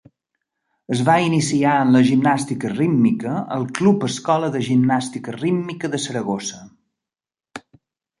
Es 0.93 1.01
va 1.07 1.15
iniciar 1.25 1.73
en 1.81 1.91
la 1.95 1.99
gimnàstica 2.07 2.71
rítmica 2.71 3.33
al 3.55 3.65
Club 3.79 4.05
Escola 4.07 4.49
de 4.55 4.61
Gimnàstica 4.69 5.35
Rítmica 5.37 5.93
de 5.97 6.01
Saragossa. 6.07 6.63